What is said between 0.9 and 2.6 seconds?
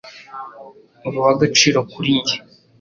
Uri uw’agaciro kuri njye